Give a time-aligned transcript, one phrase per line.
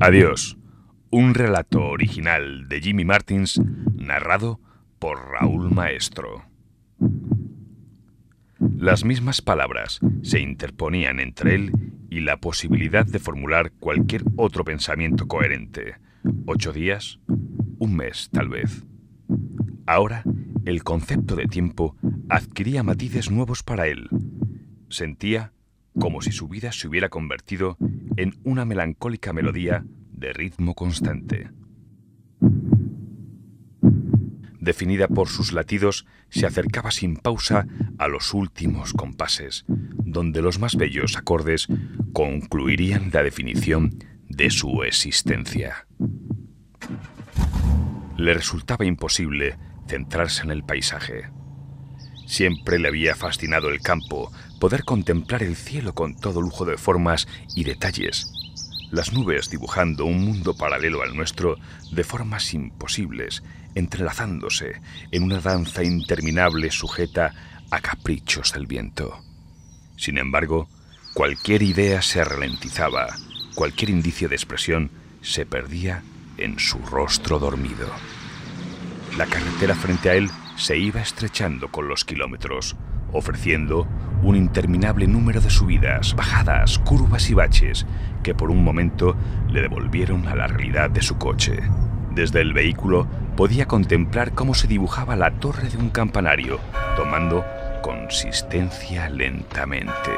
[0.00, 0.56] Adiós.
[1.10, 3.60] Un relato original de Jimmy Martins,
[3.96, 4.60] narrado
[5.00, 6.44] por Raúl Maestro.
[8.60, 11.72] Las mismas palabras se interponían entre él
[12.10, 15.96] y la posibilidad de formular cualquier otro pensamiento coherente.
[16.46, 18.84] Ocho días, un mes tal vez.
[19.84, 20.22] Ahora,
[20.64, 21.96] el concepto de tiempo
[22.28, 24.08] adquiría matices nuevos para él.
[24.90, 25.52] Sentía
[25.98, 27.76] como si su vida se hubiera convertido
[28.18, 31.52] en una melancólica melodía de ritmo constante.
[34.58, 40.74] Definida por sus latidos, se acercaba sin pausa a los últimos compases, donde los más
[40.74, 41.68] bellos acordes
[42.12, 43.96] concluirían la definición
[44.28, 45.86] de su existencia.
[48.16, 49.56] Le resultaba imposible
[49.86, 51.30] centrarse en el paisaje.
[52.26, 57.28] Siempre le había fascinado el campo, poder contemplar el cielo con todo lujo de formas
[57.54, 58.32] y detalles,
[58.90, 61.56] las nubes dibujando un mundo paralelo al nuestro
[61.92, 63.42] de formas imposibles,
[63.74, 67.34] entrelazándose en una danza interminable sujeta
[67.70, 69.22] a caprichos del viento.
[69.96, 70.68] Sin embargo,
[71.12, 73.08] cualquier idea se ralentizaba,
[73.54, 76.02] cualquier indicio de expresión se perdía
[76.38, 77.88] en su rostro dormido.
[79.16, 82.76] La carretera frente a él se iba estrechando con los kilómetros,
[83.12, 83.86] ofreciendo
[84.22, 87.86] un interminable número de subidas, bajadas, curvas y baches
[88.22, 89.16] que por un momento
[89.48, 91.60] le devolvieron a la realidad de su coche.
[92.10, 96.58] Desde el vehículo podía contemplar cómo se dibujaba la torre de un campanario,
[96.96, 97.44] tomando
[97.82, 100.10] consistencia lentamente.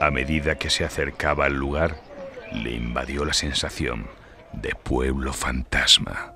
[0.00, 1.96] A medida que se acercaba al lugar,
[2.52, 4.06] le invadió la sensación
[4.52, 6.34] de pueblo fantasma.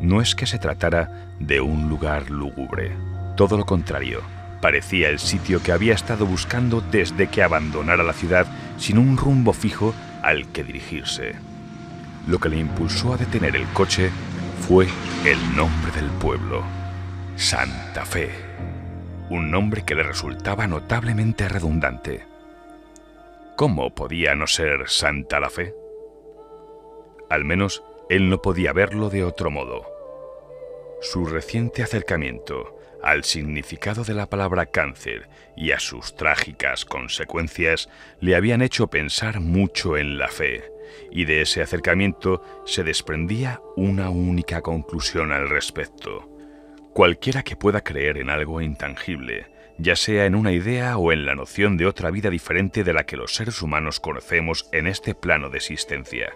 [0.00, 2.92] No es que se tratara de un lugar lúgubre,
[3.36, 4.20] todo lo contrario,
[4.62, 8.46] parecía el sitio que había estado buscando desde que abandonara la ciudad
[8.78, 11.34] sin un rumbo fijo al que dirigirse.
[12.28, 14.10] Lo que le impulsó a detener el coche
[14.60, 14.86] fue
[15.26, 16.62] el nombre del pueblo,
[17.34, 18.30] Santa Fe,
[19.30, 22.24] un nombre que le resultaba notablemente redundante.
[23.56, 25.74] ¿Cómo podía no ser Santa la Fe?
[27.28, 29.84] Al menos él no podía verlo de otro modo.
[31.00, 37.88] Su reciente acercamiento al significado de la palabra cáncer y a sus trágicas consecuencias
[38.20, 40.64] le habían hecho pensar mucho en la fe,
[41.10, 46.28] y de ese acercamiento se desprendía una única conclusión al respecto.
[46.92, 49.46] Cualquiera que pueda creer en algo intangible,
[49.78, 53.04] ya sea en una idea o en la noción de otra vida diferente de la
[53.04, 56.32] que los seres humanos conocemos en este plano de existencia,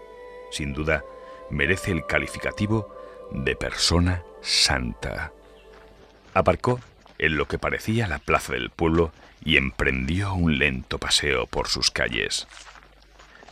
[0.50, 1.04] sin duda
[1.50, 2.88] merece el calificativo
[3.30, 5.32] de persona santa.
[6.36, 6.80] Aparcó
[7.16, 9.10] en lo que parecía la plaza del pueblo
[9.42, 12.46] y emprendió un lento paseo por sus calles.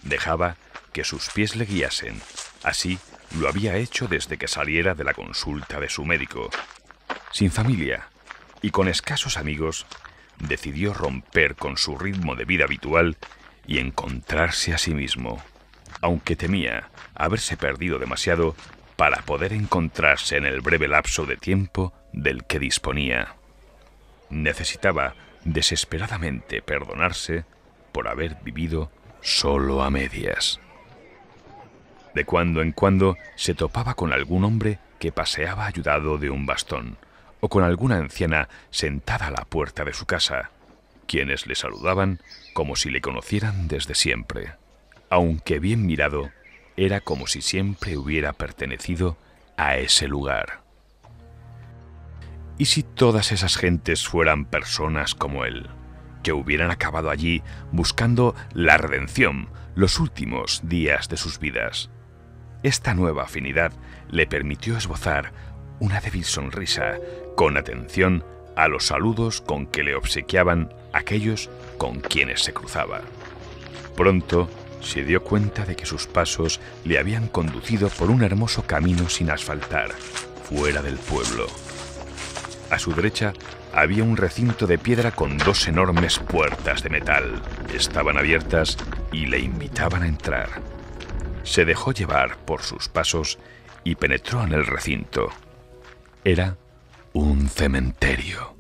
[0.03, 0.59] Dejaba
[0.93, 2.21] que sus pies le guiasen,
[2.63, 2.99] así
[3.39, 6.51] lo había hecho desde que saliera de la consulta de su médico.
[7.33, 8.09] Sin familia
[8.61, 9.87] y con escasos amigos,
[10.39, 13.17] decidió romper con su ritmo de vida habitual
[13.67, 15.43] y encontrarse a sí mismo,
[16.03, 18.55] aunque temía haberse perdido demasiado
[18.97, 23.35] para poder encontrarse en el breve lapso de tiempo del que disponía.
[24.31, 25.15] Necesitaba
[25.45, 27.45] desesperadamente perdonarse
[27.93, 30.61] por haber vivido solo a medias.
[32.15, 36.97] De cuando en cuando se topaba con algún hombre que paseaba ayudado de un bastón,
[37.41, 40.51] o con alguna anciana sentada a la puerta de su casa,
[41.07, 42.21] quienes le saludaban
[42.55, 44.55] como si le conocieran desde siempre.
[45.11, 46.31] Aunque bien mirado,
[46.77, 49.19] era como si siempre hubiera pertenecido
[49.57, 50.64] a ese lugar.
[52.57, 55.69] ¿Y si todas esas gentes fueran personas como él,
[56.23, 57.43] que hubieran acabado allí
[57.73, 61.91] buscando la redención los últimos días de sus vidas?
[62.63, 63.73] Esta nueva afinidad
[64.09, 65.33] le permitió esbozar
[65.81, 66.95] una débil sonrisa
[67.37, 68.25] con atención
[68.57, 73.01] a los saludos con que le obsequiaban aquellos con quienes se cruzaba.
[73.97, 74.49] Pronto
[74.81, 79.31] se dio cuenta de que sus pasos le habían conducido por un hermoso camino sin
[79.31, 79.91] asfaltar,
[80.49, 81.47] fuera del pueblo.
[82.71, 83.33] A su derecha
[83.73, 87.43] había un recinto de piedra con dos enormes puertas de metal.
[87.75, 88.77] Estaban abiertas
[89.13, 90.49] y le invitaban a entrar.
[91.43, 93.39] Se dejó llevar por sus pasos
[93.85, 95.29] y penetró en el recinto.
[96.25, 96.57] Era
[97.13, 98.57] un cementerio.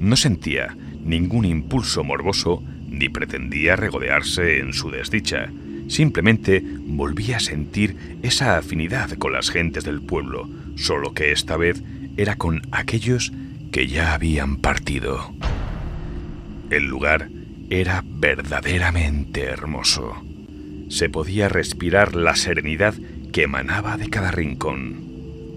[0.00, 5.50] No sentía ningún impulso morboso ni pretendía regodearse en su desdicha.
[5.88, 11.82] Simplemente volvía a sentir esa afinidad con las gentes del pueblo, solo que esta vez
[12.16, 13.32] era con aquellos
[13.72, 15.34] que ya habían partido.
[16.70, 17.28] El lugar
[17.70, 20.22] era verdaderamente hermoso.
[20.88, 22.94] Se podía respirar la serenidad
[23.32, 25.02] que emanaba de cada rincón.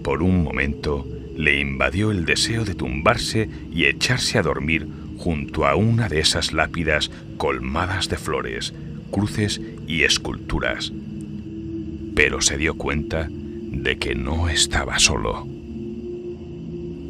[0.02, 1.06] Por un momento
[1.36, 6.52] le invadió el deseo de tumbarse y echarse a dormir junto a una de esas
[6.52, 8.74] lápidas colmadas de flores,
[9.10, 10.92] cruces y esculturas.
[12.14, 15.57] Pero se dio cuenta de que no estaba solo.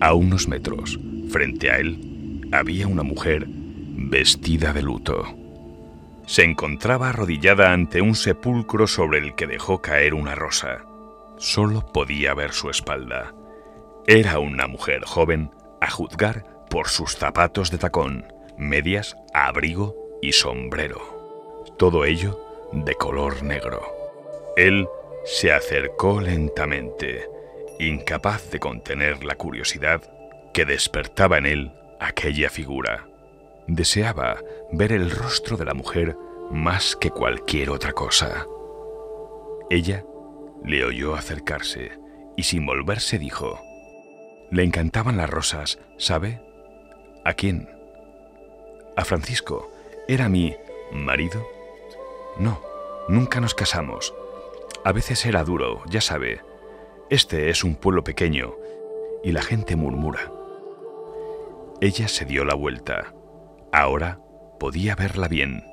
[0.00, 0.98] A unos metros,
[1.28, 5.24] frente a él, había una mujer vestida de luto.
[6.26, 10.84] Se encontraba arrodillada ante un sepulcro sobre el que dejó caer una rosa.
[11.38, 13.34] Solo podía ver su espalda.
[14.06, 15.50] Era una mujer joven,
[15.80, 18.24] a juzgar por sus zapatos de tacón,
[18.56, 21.64] medias, abrigo y sombrero.
[21.76, 22.40] Todo ello
[22.72, 23.82] de color negro.
[24.56, 24.86] Él
[25.24, 27.28] se acercó lentamente,
[27.78, 30.02] incapaz de contener la curiosidad
[30.52, 33.06] que despertaba en él aquella figura.
[33.66, 34.38] Deseaba
[34.72, 36.16] ver el rostro de la mujer
[36.50, 38.46] más que cualquier otra cosa.
[39.70, 40.04] Ella
[40.64, 41.92] le oyó acercarse
[42.36, 43.60] y sin volverse dijo,
[44.50, 46.40] le encantaban las rosas, ¿sabe?
[47.24, 47.68] ¿A quién?
[48.96, 49.70] A Francisco.
[50.08, 50.56] ¿Era mi
[50.90, 51.46] marido?
[52.38, 52.62] No,
[53.08, 54.14] nunca nos casamos.
[54.84, 56.40] A veces era duro, ya sabe.
[57.10, 58.52] Este es un pueblo pequeño
[59.24, 60.30] y la gente murmura.
[61.80, 63.14] Ella se dio la vuelta.
[63.72, 64.20] Ahora
[64.60, 65.64] podía verla bien.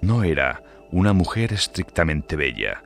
[0.00, 2.82] No era una mujer estrictamente bella,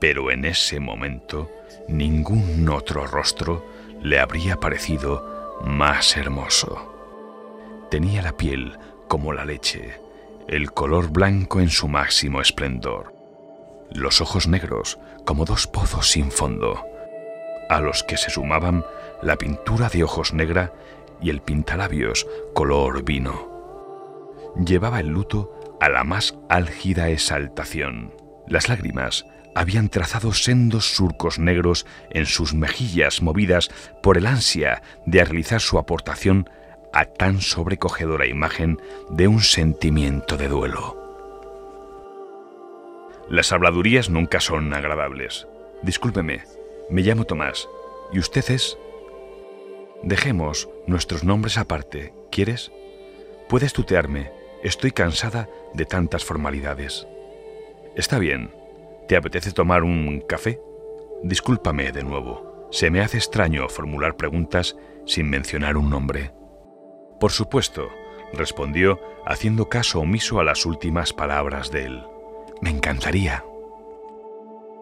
[0.00, 1.48] pero en ese momento
[1.86, 3.64] ningún otro rostro
[4.02, 7.86] le habría parecido más hermoso.
[7.92, 8.76] Tenía la piel
[9.06, 10.00] como la leche,
[10.48, 13.14] el color blanco en su máximo esplendor,
[13.92, 16.84] los ojos negros como dos pozos sin fondo,
[17.68, 18.84] a los que se sumaban
[19.22, 20.72] la pintura de ojos negra
[21.20, 23.48] y el pintalabios color vino.
[24.64, 28.14] Llevaba el luto a la más álgida exaltación.
[28.46, 33.70] Las lágrimas habían trazado sendos surcos negros en sus mejillas movidas
[34.02, 36.48] por el ansia de realizar su aportación
[36.92, 38.80] a tan sobrecogedora imagen
[39.10, 40.96] de un sentimiento de duelo.
[43.28, 45.46] Las habladurías nunca son agradables.
[45.82, 46.44] Discúlpeme,
[46.88, 47.68] me llamo Tomás.
[48.12, 48.78] ¿Y usted es?
[50.02, 52.70] Dejemos nuestros nombres aparte, ¿quieres?
[53.48, 54.30] Puedes tutearme.
[54.62, 57.06] Estoy cansada de tantas formalidades.
[57.96, 58.54] Está bien.
[59.08, 60.60] ¿Te apetece tomar un café?
[61.22, 62.68] Discúlpame de nuevo.
[62.70, 66.32] Se me hace extraño formular preguntas sin mencionar un nombre.
[67.20, 67.88] Por supuesto,
[68.32, 72.02] respondió, haciendo caso omiso a las últimas palabras de él.
[72.60, 73.44] Me encantaría.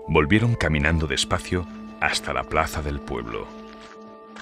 [0.07, 1.67] Volvieron caminando despacio
[2.05, 3.47] hasta la plaza del pueblo.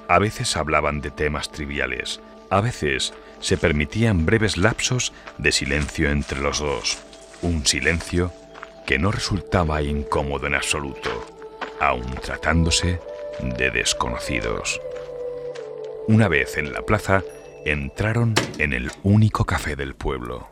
[0.09, 2.20] A veces hablaban de temas triviales,
[2.50, 6.99] a veces se permitían breves lapsos de silencio entre los dos,
[7.41, 8.32] un silencio
[8.85, 11.11] que no resultaba incómodo en absoluto,
[11.81, 13.00] aun tratándose
[13.41, 14.81] de desconocidos.
[16.08, 17.23] Una vez en la plaza,
[17.65, 20.49] entraron en el único café del pueblo.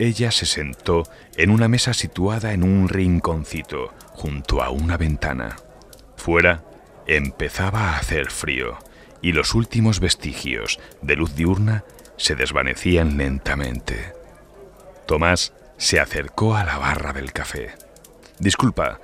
[0.00, 1.04] Ella se sentó
[1.36, 5.56] en una mesa situada en un rinconcito, junto a una ventana.
[6.16, 6.64] Fuera
[7.06, 8.78] empezaba a hacer frío
[9.22, 11.84] y los últimos vestigios de luz diurna
[12.16, 14.12] se desvanecían lentamente.
[15.06, 17.74] Tomás se acercó a la barra del café.
[18.38, 19.00] Disculpa,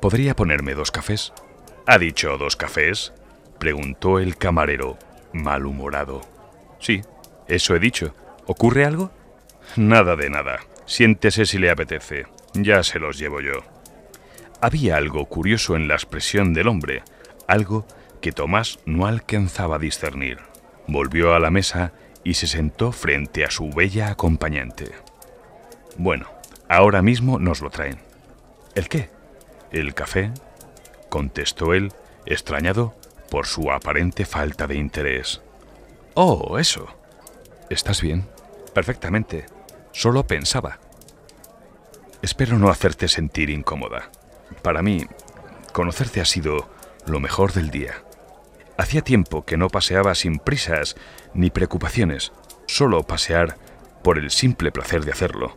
[0.00, 1.32] ¿podría ponerme dos cafés?
[1.86, 3.12] ¿Ha dicho dos cafés?
[3.58, 4.98] preguntó el camarero,
[5.32, 6.20] malhumorado.
[6.78, 7.02] Sí,
[7.48, 8.14] eso he dicho.
[8.46, 9.10] ¿Ocurre algo?
[9.76, 10.60] Nada de nada.
[10.86, 12.26] Siéntese si le apetece.
[12.54, 13.71] Ya se los llevo yo.
[14.62, 17.02] Había algo curioso en la expresión del hombre,
[17.48, 17.84] algo
[18.20, 20.38] que Tomás no alcanzaba a discernir.
[20.86, 21.92] Volvió a la mesa
[22.22, 24.92] y se sentó frente a su bella acompañante.
[25.96, 26.28] Bueno,
[26.68, 27.98] ahora mismo nos lo traen.
[28.76, 29.10] ¿El qué?
[29.72, 30.30] ¿El café?
[31.08, 31.92] contestó él,
[32.24, 32.94] extrañado
[33.32, 35.42] por su aparente falta de interés.
[36.14, 36.86] Oh, eso.
[37.68, 38.28] ¿Estás bien?
[38.72, 39.44] Perfectamente.
[39.90, 40.78] Solo pensaba.
[42.22, 44.12] Espero no hacerte sentir incómoda.
[44.60, 45.06] Para mí,
[45.72, 46.68] conocerte ha sido
[47.06, 48.04] lo mejor del día.
[48.76, 50.96] Hacía tiempo que no paseaba sin prisas
[51.34, 52.32] ni preocupaciones,
[52.66, 53.56] solo pasear
[54.02, 55.56] por el simple placer de hacerlo,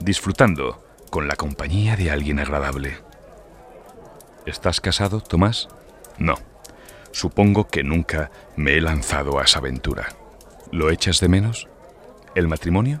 [0.00, 2.98] disfrutando con la compañía de alguien agradable.
[4.44, 5.68] ¿Estás casado, Tomás?
[6.18, 6.34] No.
[7.12, 10.08] Supongo que nunca me he lanzado a esa aventura.
[10.72, 11.68] ¿Lo echas de menos?
[12.34, 13.00] ¿El matrimonio?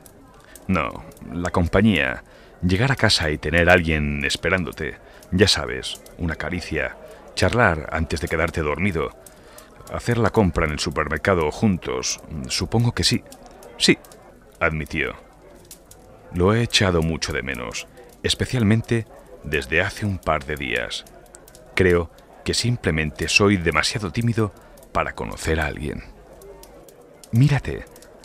[0.66, 2.24] No, la compañía.
[2.62, 4.98] Llegar a casa y tener a alguien esperándote.
[5.32, 6.96] Ya sabes, una caricia.
[7.34, 9.10] Charlar antes de quedarte dormido.
[9.92, 12.20] Hacer la compra en el supermercado juntos.
[12.48, 13.22] Supongo que sí.
[13.76, 13.98] Sí,
[14.60, 15.14] admitió.
[16.32, 17.86] Lo he echado mucho de menos,
[18.22, 19.06] especialmente
[19.44, 21.04] desde hace un par de días.
[21.74, 22.10] Creo
[22.44, 24.52] que simplemente soy demasiado tímido
[24.92, 26.04] para conocer a alguien.
[27.32, 27.84] Mírate,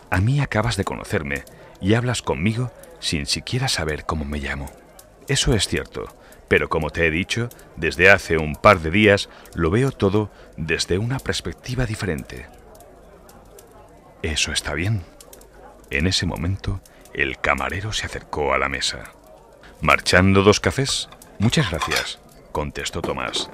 [0.09, 1.43] a mí acabas de conocerme
[1.81, 4.67] y hablas conmigo sin siquiera saber cómo me llamo.
[5.27, 6.05] Eso es cierto,
[6.51, 10.97] pero como te he dicho, desde hace un par de días lo veo todo desde
[10.97, 12.45] una perspectiva diferente.
[14.21, 15.01] Eso está bien.
[15.91, 16.81] En ese momento,
[17.13, 19.13] el camarero se acercó a la mesa.
[19.79, 21.07] ¿Marchando dos cafés?
[21.39, 22.19] Muchas gracias,
[22.51, 23.49] contestó Tomás.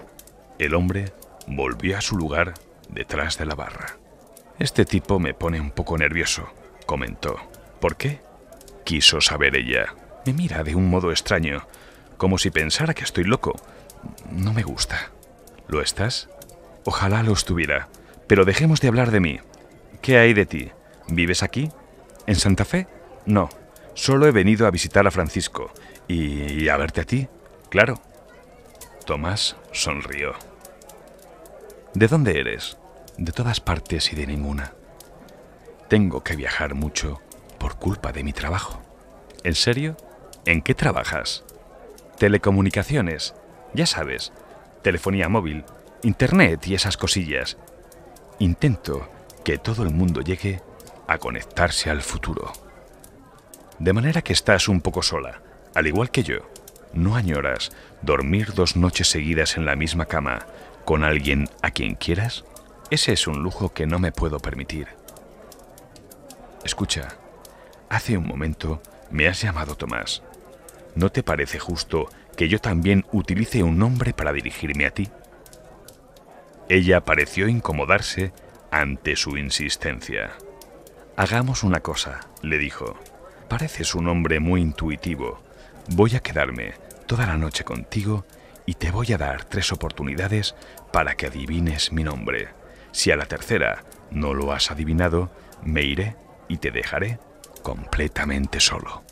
[0.58, 1.14] El hombre
[1.46, 2.56] volvió a su lugar
[2.90, 4.00] detrás de la barra.
[4.58, 6.52] Este tipo me pone un poco nervioso,
[6.88, 7.38] comentó.
[7.80, 8.22] ¿Por qué?
[8.84, 9.94] Quiso saber ella.
[10.26, 11.68] Me mira de un modo extraño,
[12.18, 13.56] como si pensara que estoy loco.
[14.32, 15.12] No me gusta.
[15.68, 16.30] ¿Lo estás?
[16.86, 17.90] Ojalá lo estuviera.
[18.28, 19.40] Pero dejemos de hablar de mí.
[20.02, 20.72] ¿Qué hay de ti?
[21.08, 21.72] ¿Vives aquí?
[22.26, 22.88] ¿En Santa Fe?
[23.26, 23.50] No.
[23.94, 25.72] Solo he venido a visitar a Francisco.
[26.08, 27.28] ¿Y a verte a ti?
[27.70, 28.02] Claro.
[29.06, 30.34] Tomás sonrió.
[31.94, 32.78] ¿De dónde eres?
[33.18, 34.74] De todas partes y de ninguna.
[35.88, 37.22] Tengo que viajar mucho
[37.58, 38.82] por culpa de mi trabajo.
[39.44, 39.98] ¿En serio?
[40.46, 41.44] ¿En qué trabajas?
[42.18, 43.36] Telecomunicaciones,
[43.76, 44.34] ya sabes,
[44.82, 45.66] telefonía móvil,
[46.02, 47.58] internet y esas cosillas.
[48.40, 49.08] Intento
[49.44, 50.62] que todo el mundo llegue
[51.08, 52.52] a conectarse al futuro.
[53.78, 55.42] De manera que estás un poco sola,
[55.76, 56.38] al igual que yo.
[56.94, 57.72] ¿No añoras
[58.02, 60.48] dormir dos noches seguidas en la misma cama
[60.86, 62.46] con alguien a quien quieras?
[62.90, 64.88] Ese es un lujo que no me puedo permitir.
[66.64, 67.10] Escucha,
[67.90, 68.82] hace un momento
[69.12, 70.24] me has llamado Tomás.
[70.98, 75.08] ¿No te parece justo que yo también utilice un nombre para dirigirme a ti?
[76.70, 78.34] Ella pareció incomodarse
[78.72, 80.32] ante su insistencia.
[81.16, 82.98] Hagamos una cosa, le dijo.
[83.48, 85.44] Pareces un hombre muy intuitivo.
[85.90, 86.74] Voy a quedarme
[87.06, 88.26] toda la noche contigo
[88.66, 90.56] y te voy a dar tres oportunidades
[90.92, 92.48] para que adivines mi nombre.
[92.92, 95.30] Si a la tercera no lo has adivinado,
[95.62, 96.16] me iré
[96.48, 97.20] y te dejaré
[97.62, 99.04] completamente solo.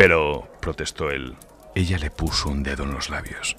[0.00, 1.36] Pero, protestó él,
[1.74, 3.54] ella le puso un dedo en los labios.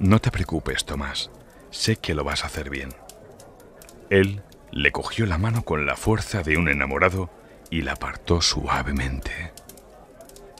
[0.00, 1.30] No te preocupes, Tomás.
[1.70, 2.88] Sé que lo vas a hacer bien.
[4.10, 4.42] Él
[4.72, 7.30] le cogió la mano con la fuerza de un enamorado
[7.70, 9.52] y la apartó suavemente.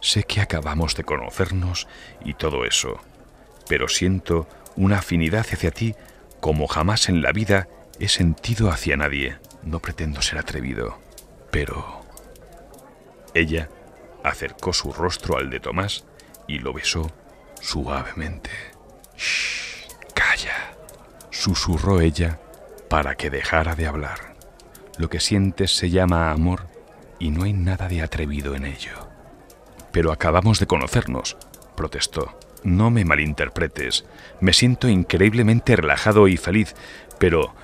[0.01, 1.89] Sé que acabamos de conocernos
[2.25, 3.01] y todo eso,
[3.69, 4.47] pero siento
[4.77, 5.97] una afinidad hacia ti
[6.39, 7.67] como jamás en la vida
[7.99, 9.39] he sentido hacia nadie.
[9.65, 10.97] No pretendo ser atrevido,
[11.51, 12.03] pero...
[13.35, 13.69] Ella
[14.25, 16.05] acercó su rostro al de Tomás
[16.47, 17.11] y lo besó
[17.61, 18.51] suavemente.
[19.17, 20.77] Shh, calla,
[21.31, 22.41] susurró ella
[22.89, 24.35] para que dejara de hablar.
[24.97, 26.67] Lo que sientes se llama amor
[27.19, 29.09] y no hay nada de atrevido en ello.
[29.93, 31.37] Pero acabamos de conocernos,
[31.77, 32.39] protestó.
[32.65, 34.05] No me malinterpretes.
[34.41, 36.75] Me siento increíblemente relajado y feliz,
[37.19, 37.55] pero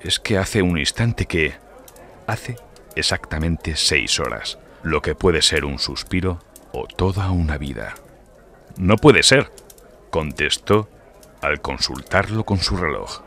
[0.00, 1.54] es que hace un instante que...
[2.26, 2.56] Hace
[2.94, 7.94] exactamente seis horas, lo que puede ser un suspiro o toda una vida.
[8.76, 9.50] No puede ser,
[10.10, 10.88] contestó
[11.40, 13.22] al consultarlo con su reloj.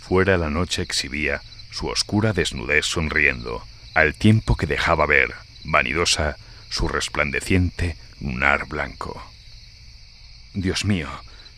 [0.00, 3.62] Fuera la noche exhibía su oscura desnudez sonriendo,
[3.94, 6.36] al tiempo que dejaba ver, vanidosa,
[6.70, 9.22] su resplandeciente lunar blanco.
[10.54, 11.08] Dios mío,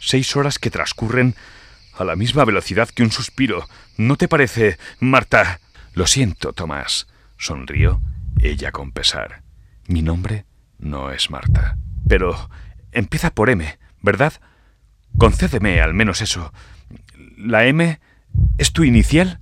[0.01, 1.35] seis horas que transcurren
[1.95, 3.69] a la misma velocidad que un suspiro.
[3.97, 5.61] ¿No te parece, Marta?
[5.95, 8.01] Lo siento, Tomás, sonrió
[8.41, 9.43] ella con pesar.
[9.87, 10.47] Mi nombre
[10.79, 11.77] no es Marta.
[12.09, 12.51] Pero
[12.93, 14.33] empieza por M, ¿verdad?
[15.19, 16.53] Concédeme al menos eso.
[17.37, 18.01] ¿La M
[18.59, 19.41] es tu inicial?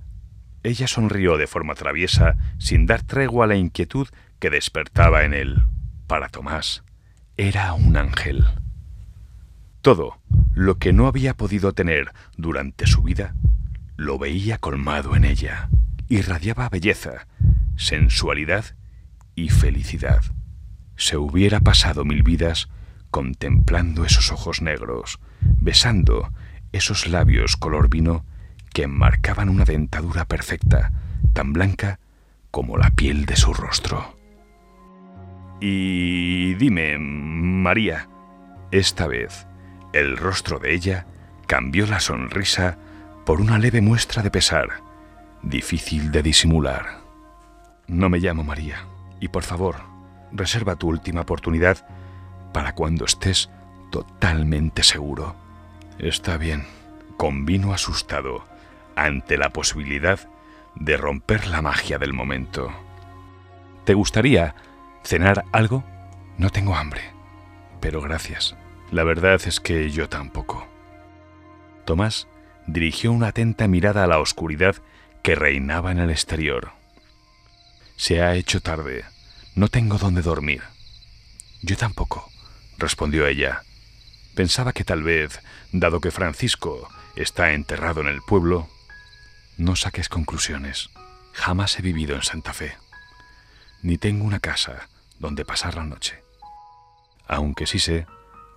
[0.63, 4.07] Ella sonrió de forma traviesa, sin dar tregua a la inquietud
[4.39, 5.63] que despertaba en él.
[6.07, 6.83] Para Tomás,
[7.37, 8.45] era un ángel.
[9.81, 10.19] Todo
[10.53, 13.35] lo que no había podido tener durante su vida,
[13.95, 15.69] lo veía colmado en ella.
[16.09, 17.27] Irradiaba belleza,
[17.77, 18.65] sensualidad
[19.35, 20.23] y felicidad.
[20.95, 22.67] Se hubiera pasado mil vidas
[23.11, 26.33] contemplando esos ojos negros, besando
[26.71, 28.25] esos labios color vino
[28.73, 30.91] que enmarcaban una dentadura perfecta,
[31.33, 31.99] tan blanca
[32.49, 34.17] como la piel de su rostro.
[35.61, 38.09] Y dime, María,
[38.71, 39.45] esta vez
[39.93, 41.05] el rostro de ella
[41.45, 42.79] cambió la sonrisa
[43.27, 44.88] por una leve muestra de pesar,
[45.41, 46.99] difícil de disimular.
[47.87, 48.85] No me llamo María,
[49.19, 49.77] y por favor,
[50.31, 51.85] reserva tu última oportunidad
[52.53, 53.49] para cuando estés
[53.91, 55.35] totalmente seguro.
[55.97, 56.65] Está bien,
[57.17, 58.43] convino asustado
[58.95, 60.19] ante la posibilidad
[60.75, 62.71] de romper la magia del momento.
[63.85, 64.55] ¿Te gustaría
[65.03, 65.83] ¿Cenar algo?
[66.37, 67.01] No tengo hambre.
[67.79, 68.55] Pero gracias.
[68.91, 70.67] La verdad es que yo tampoco.
[71.85, 72.27] Tomás
[72.67, 74.75] dirigió una atenta mirada a la oscuridad
[75.23, 76.71] que reinaba en el exterior.
[77.97, 79.05] Se ha hecho tarde.
[79.55, 80.63] No tengo dónde dormir.
[81.61, 82.31] Yo tampoco,
[82.77, 83.63] respondió ella.
[84.35, 88.69] Pensaba que tal vez, dado que Francisco está enterrado en el pueblo,
[89.57, 90.89] no saques conclusiones.
[91.33, 92.77] Jamás he vivido en Santa Fe.
[93.81, 94.87] Ni tengo una casa
[95.19, 96.23] donde pasar la noche.
[97.27, 98.07] Aunque sí sé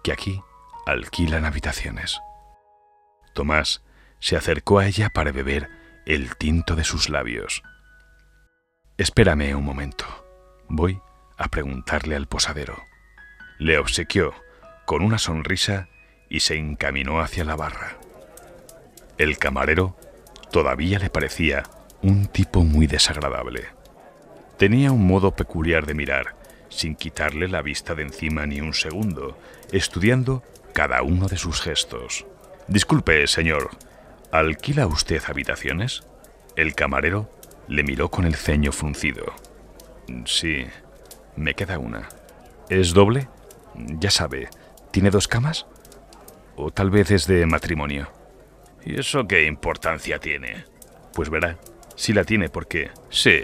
[0.04, 0.40] que aquí
[0.86, 2.20] alquilan habitaciones.
[3.34, 3.82] Tomás
[4.20, 7.62] se acercó a ella para beber el tinto de sus labios.
[8.98, 10.04] Espérame un momento.
[10.68, 11.00] Voy
[11.36, 12.76] a preguntarle al posadero.
[13.58, 14.34] Le obsequió
[14.84, 15.88] con una sonrisa
[16.28, 17.98] y se encaminó hacia la barra.
[19.18, 19.96] El camarero
[20.50, 21.62] todavía le parecía
[22.02, 23.66] un tipo muy desagradable.
[24.58, 26.34] Tenía un modo peculiar de mirar,
[26.68, 29.38] sin quitarle la vista de encima ni un segundo,
[29.70, 30.42] estudiando
[30.72, 32.26] cada uno de sus gestos.
[32.66, 33.70] Disculpe, señor,
[34.32, 36.02] ¿alquila usted habitaciones?
[36.56, 37.30] El camarero
[37.68, 39.26] le miró con el ceño fruncido.
[40.24, 40.64] Sí,
[41.36, 42.08] me queda una.
[42.68, 43.28] ¿Es doble?
[43.74, 44.48] Ya sabe,
[44.90, 45.66] ¿tiene dos camas?
[46.56, 48.10] ¿O tal vez es de matrimonio?
[48.84, 50.64] ¿Y eso qué importancia tiene?
[51.14, 51.58] Pues verá,
[51.94, 52.90] sí la tiene porque...
[53.10, 53.42] Sí,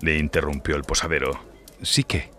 [0.00, 1.40] le interrumpió el posadero.
[1.82, 2.30] Sí que.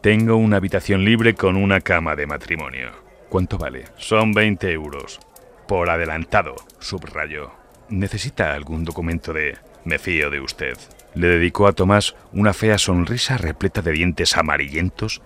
[0.00, 2.90] Tengo una habitación libre con una cama de matrimonio.
[3.28, 3.84] ¿Cuánto vale?
[3.96, 5.20] Son 20 euros.
[5.68, 7.52] Por adelantado, subrayó.
[7.90, 9.58] ¿Necesita algún documento de...
[9.84, 10.78] Me fío de usted.
[11.14, 15.20] Le dedicó a Tomás una fea sonrisa repleta de dientes amarillentos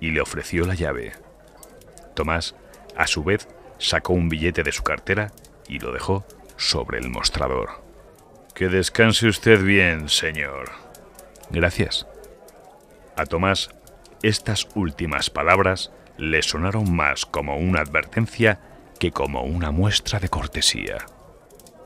[0.00, 1.12] y le ofreció la llave.
[2.14, 2.54] Tomás,
[2.96, 5.32] a su vez, sacó un billete de su cartera
[5.66, 6.24] y lo dejó
[6.56, 7.82] sobre el mostrador.
[8.54, 10.70] Que descanse usted bien, señor.
[11.50, 12.06] Gracias.
[13.16, 13.70] A Tomás,
[14.22, 18.60] estas últimas palabras le sonaron más como una advertencia
[19.00, 20.98] que como una muestra de cortesía.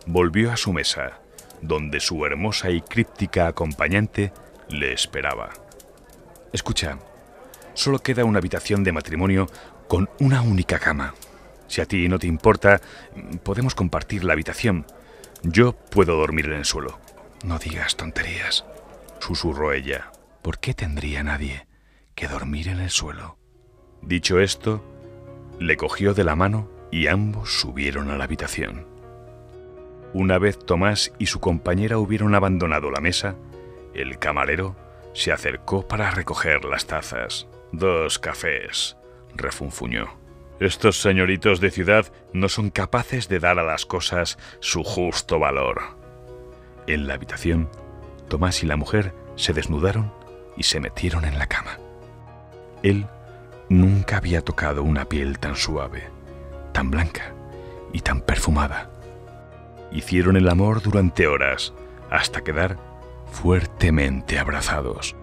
[0.05, 1.21] Volvió a su mesa,
[1.63, 4.33] donde su hermosa y críptica acompañante
[4.69, 5.51] le esperaba.
[6.53, 6.99] Escucha,
[7.73, 9.47] solo queda una habitación de matrimonio
[9.89, 11.15] con una única cama.
[11.69, 12.81] Si a ti no te importa,
[13.45, 14.85] podemos compartir la habitación.
[15.45, 16.99] Yo puedo dormir en el suelo.
[17.45, 18.65] No digas tonterías,
[19.21, 20.11] susurró ella.
[20.43, 21.69] ¿Por qué tendría nadie
[22.17, 23.39] que dormir en el suelo?
[24.03, 24.85] Dicho esto,
[25.61, 28.87] le cogió de la mano y ambos subieron a la habitación.
[30.13, 33.35] Una vez Tomás y su compañera hubieron abandonado la mesa,
[33.95, 34.77] el camarero
[35.13, 37.49] se acercó para recoger las tazas.
[37.73, 38.97] Dos cafés,
[39.35, 40.07] refunfuñó.
[40.61, 45.83] Estos señoritos de ciudad no son capaces de dar a las cosas su justo valor.
[46.87, 47.71] En la habitación,
[48.29, 50.13] Tomás y la mujer se desnudaron
[50.57, 51.77] y se metieron en la cama.
[52.85, 53.09] Él
[53.69, 56.14] nunca había tocado una piel tan suave,
[56.75, 57.33] tan blanca
[57.93, 58.91] y tan perfumada.
[59.93, 61.73] Hicieron el amor durante horas
[62.11, 62.77] hasta quedar
[63.31, 65.17] fuertemente abrazados.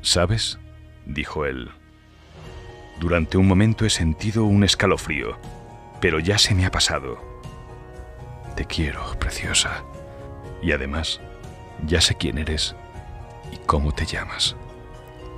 [0.00, 0.58] ¿Sabes?
[1.04, 1.70] dijo él.
[3.00, 5.36] Durante un momento he sentido un escalofrío,
[6.00, 7.18] pero ya se me ha pasado.
[8.54, 9.84] Te quiero, preciosa.
[10.62, 11.20] Y además,
[11.84, 12.76] ya sé quién eres
[13.52, 14.56] y cómo te llamas.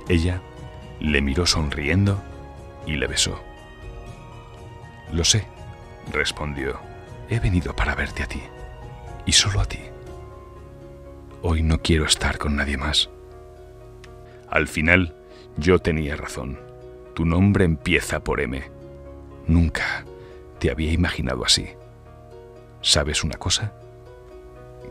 [0.07, 0.41] Ella
[0.99, 2.21] le miró sonriendo
[2.85, 3.48] y le besó.
[5.11, 5.45] Lo sé,
[6.11, 6.79] respondió.
[7.29, 8.41] He venido para verte a ti,
[9.25, 9.79] y solo a ti.
[11.41, 13.09] Hoy no quiero estar con nadie más.
[14.49, 15.15] Al final,
[15.57, 16.59] yo tenía razón.
[17.13, 18.63] Tu nombre empieza por M.
[19.47, 20.05] Nunca
[20.59, 21.69] te había imaginado así.
[22.81, 23.73] ¿Sabes una cosa?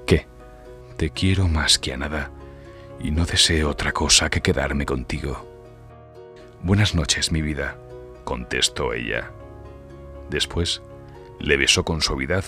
[0.07, 0.27] ¿Qué?
[0.97, 2.31] Te quiero más que a nada
[3.01, 5.47] y no deseo otra cosa que quedarme contigo.
[6.63, 7.77] Buenas noches, mi vida,
[8.25, 9.31] contestó ella.
[10.31, 10.83] Después
[11.41, 12.45] le besó con suavidad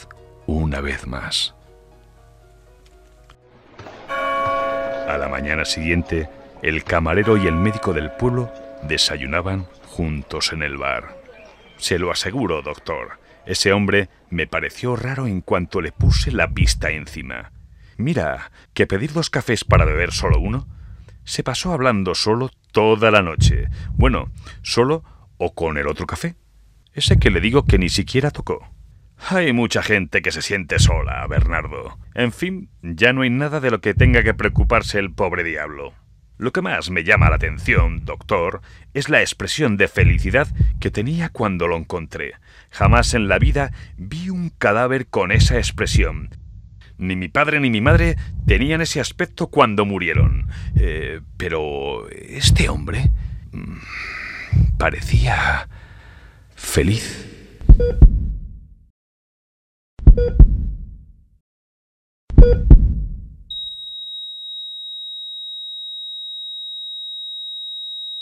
[0.46, 1.54] una vez más.
[4.08, 6.28] A la mañana siguiente,
[6.62, 11.20] el camarero y el médico del pueblo desayunaban juntos en el bar.
[11.78, 13.18] Se lo aseguro, doctor.
[13.46, 17.52] Ese hombre me pareció raro en cuanto le puse la vista encima.
[17.96, 20.68] Mira, que pedir dos cafés para beber solo uno.
[21.24, 23.68] Se pasó hablando solo toda la noche.
[23.94, 24.30] Bueno,
[24.62, 25.04] solo
[25.38, 26.36] o con el otro café.
[26.92, 28.68] Ese que le digo que ni siquiera tocó.
[29.28, 31.98] Hay mucha gente que se siente sola, Bernardo.
[32.14, 35.92] En fin, ya no hay nada de lo que tenga que preocuparse el pobre diablo.
[36.38, 38.62] Lo que más me llama la atención, doctor,
[38.94, 40.48] es la expresión de felicidad
[40.80, 42.32] que tenía cuando lo encontré.
[42.70, 46.30] Jamás en la vida vi un cadáver con esa expresión.
[46.96, 50.48] Ni mi padre ni mi madre tenían ese aspecto cuando murieron.
[50.76, 53.10] Eh, pero este hombre
[53.52, 55.68] mm, parecía
[56.60, 57.26] feliz.